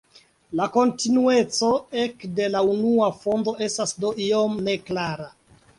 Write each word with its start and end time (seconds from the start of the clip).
La 0.59 0.65
kontinueco 0.77 1.69
ek 2.05 2.27
de 2.41 2.49
la 2.57 2.65
unua 2.73 3.11
fondo 3.21 3.55
estas 3.69 3.97
do 4.03 4.17
iom 4.31 4.63
neklara. 4.71 5.33